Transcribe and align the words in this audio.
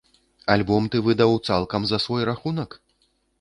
Альбом 0.53 0.87
ты 0.95 1.01
выдаў 1.07 1.35
цалкам 1.49 1.85
за 1.93 2.01
свой 2.05 2.27
рахунак? 2.31 2.69